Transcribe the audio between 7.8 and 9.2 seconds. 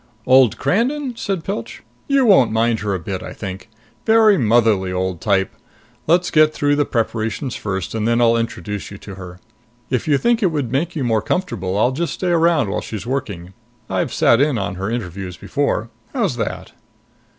and then I'll introduce you to